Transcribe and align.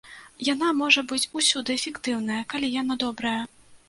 Яна 0.45 0.69
можа 0.77 1.01
быць 1.11 1.29
усюды 1.39 1.75
эфектыўная, 1.81 2.39
калі 2.55 2.73
яна 2.81 2.97
добрая. 3.05 3.35